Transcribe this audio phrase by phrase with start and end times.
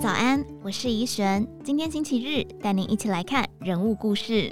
[0.00, 1.46] 早安，我是怡璇。
[1.62, 4.50] 今天星期日，带您一起来看人物故事。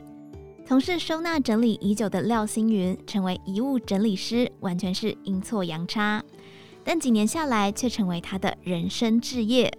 [0.67, 6.22] 从事收纳整理已久的廖星云，成为遗物整理师，完全是阴错阳差。
[6.84, 9.72] 但几年下来，却成为他的人生志业。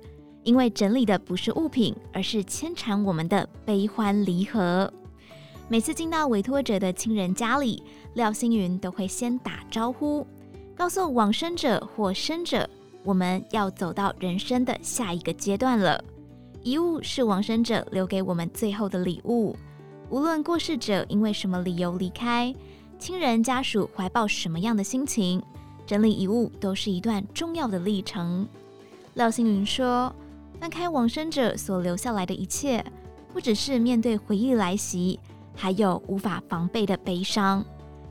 [0.43, 4.91] 因为整理的不是物品，而是牵缠我们的悲欢离合。
[5.67, 7.83] 每次进到委托者的亲人家里，
[8.15, 10.25] 廖星云都会先打招呼，
[10.75, 12.67] 告诉往生者或生者，
[13.03, 16.03] 我们要走到人生的下一个阶段了。
[16.63, 19.55] 遗物是往生者留给我们最后的礼物，
[20.09, 22.53] 无论过世者因为什么理由离开，
[22.97, 25.41] 亲人家属怀抱什么样的心情，
[25.85, 28.47] 整理遗物都是一段重要的历程。
[29.13, 30.13] 廖星云说。
[30.59, 32.83] 翻开往生者所留下来的一切，
[33.31, 35.17] 不只是面对回忆来袭，
[35.55, 37.63] 还有无法防备的悲伤。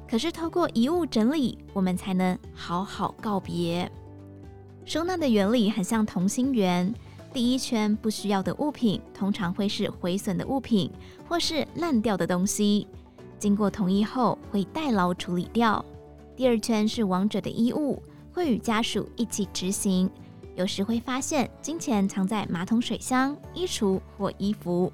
[0.09, 3.87] 可是透过遗物整理，我们才能好好告别。
[4.89, 6.95] 收纳的原理很像同心圆，
[7.31, 10.91] 第一圈不需要的物品，通常会是毁损的物品
[11.29, 12.89] 或是烂掉的东西，
[13.39, 15.85] 经过同意后会代劳处理掉。
[16.35, 20.11] 第二圈是亡者的衣物，会与家属一起执行。
[20.57, 24.91] 有时会发现金钱藏在马桶水箱、衣橱或衣服。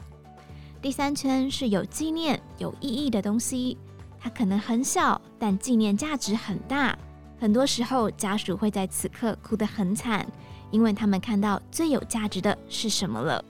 [0.83, 3.79] 第三圈是有纪念、有意义的东西，
[4.19, 6.99] 它可能很小，但纪念价值很大。
[7.39, 10.27] 很多时候，家属会在此刻哭得很惨，
[10.71, 13.45] 因为他们看到最有价值的是什么了。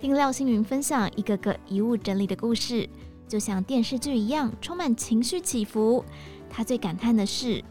[0.00, 2.88] 听廖星云分享一个个遗物整理的故事，
[3.26, 6.04] 就像电视剧一样，充满情绪起伏。
[6.48, 7.62] 他最感叹的是，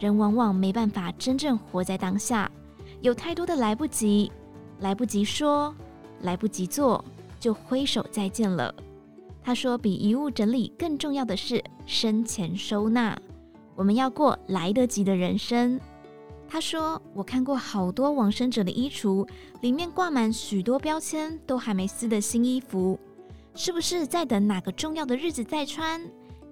[0.00, 2.50] 人往往没办法真正活在当下。
[3.00, 4.32] 有太多的来不及，
[4.80, 5.74] 来不及说，
[6.22, 7.04] 来不及做，
[7.38, 8.74] 就挥手再见了。
[9.42, 13.16] 他说，比遗物整理更重要的是生前收纳。
[13.74, 15.80] 我们要过来得及的人生。
[16.48, 19.26] 他说，我看过好多往生者的衣橱，
[19.60, 22.98] 里面挂满许多标签，都还没撕的新衣服，
[23.54, 26.00] 是不是在等哪个重要的日子再穿？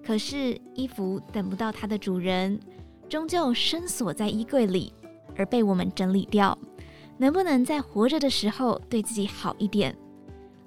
[0.05, 2.59] 可是衣服等不到它的主人，
[3.07, 4.93] 终究深锁在衣柜里。
[5.35, 6.55] 而被我们整理掉，
[7.17, 9.95] 能不能在活着的时候对自己好一点？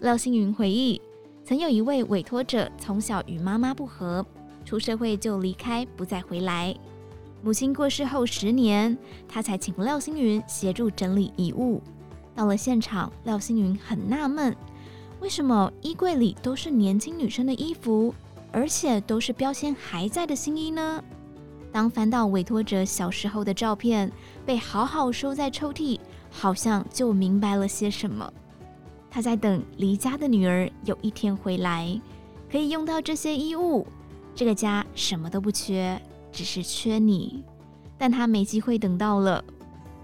[0.01, 1.01] 廖星云回忆，
[1.45, 4.27] 曾有一位委托者从小与妈妈不和，
[4.67, 6.75] 出社会就离开，不再回来。
[7.43, 11.81] 母亲过世后十年，他才请廖星云协助整理遗物。
[12.35, 14.55] 到了现场，廖星云很纳闷，
[15.21, 18.13] 为什么衣柜里都是年轻女生的衣服，
[18.51, 21.03] 而且都是标签还在的新衣呢？
[21.71, 24.11] 当翻到委托者小时候的照片，
[24.45, 26.01] 被好好收在抽屉，
[26.31, 28.31] 好像就明白了些什么。
[29.11, 32.01] 他在等离家的女儿有一天回来，
[32.51, 33.87] 可以用到这些衣物。
[34.37, 37.43] 这个家什么都不缺，只是缺你。
[37.99, 39.43] 但他没机会等到了。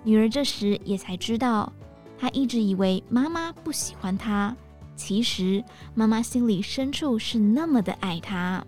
[0.03, 1.71] 女儿这时也才知道，
[2.19, 4.57] 她一直以为妈妈不喜欢她，
[4.97, 5.63] 其实
[5.95, 8.65] 妈妈心里深处是那么的爱她。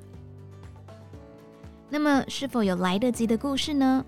[1.88, 4.04] 那么是否有来得及的故事呢？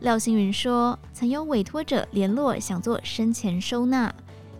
[0.00, 4.12] 廖星云说，曾有委托者联络，想做生前收纳，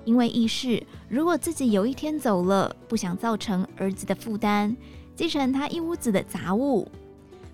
[0.05, 4.77] 因为意识如果自己有一天走了，不想造成儿子的负担，
[5.15, 6.89] 继承他一屋子的杂物。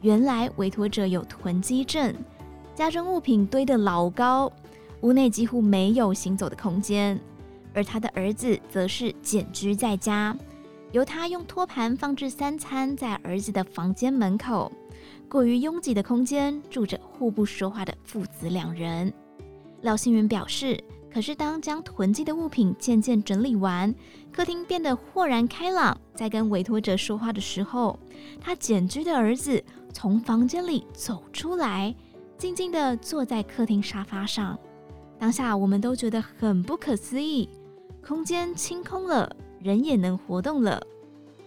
[0.02, 2.14] 原来委托者有囤积症，
[2.74, 4.50] 家中物品堆得老高，
[5.02, 7.20] 屋内几乎没有行走的空间，
[7.74, 10.34] 而他的儿子则是简居在家，
[10.92, 14.72] 由他用托盘放置三餐在儿子的房间门口。
[15.28, 19.12] 过于拥挤的空间住着互不说话的父子两人。
[19.82, 20.82] 廖星云表示，
[21.12, 23.92] 可是当将囤积的物品渐渐整理完，
[24.32, 27.98] 客厅变得豁然开朗，在跟委托者说话的时候，
[28.40, 29.62] 他简居的儿子
[29.92, 31.94] 从房间里走出来，
[32.38, 34.56] 静静地坐在客厅沙发上。
[35.18, 37.48] 当下我们都觉得很不可思议，
[38.06, 40.80] 空间清空了，人也能活动了，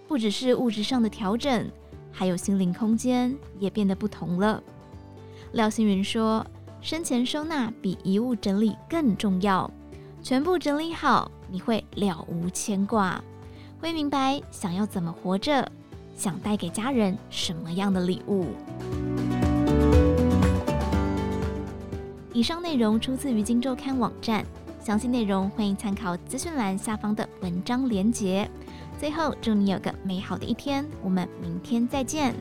[0.08, 1.70] 不只是物质上的调整。
[2.16, 4.62] 还有心灵空间也变得不同了。
[5.54, 6.46] 廖星云说
[6.84, 9.72] ：“生前收纳比遗物整理更重要，
[10.22, 13.24] 全部整理好，你会了无牵挂，
[13.80, 15.66] 会明白想要怎么活着，
[16.18, 18.48] 想带给家人什么样的礼物。”
[22.34, 24.46] 以上内容出自于《今周刊》网站，
[24.82, 28.50] 详细内容欢迎参考资讯栏下方的文章连结。
[29.00, 32.36] 最后，祝你有个美好的一天，我们明天再见。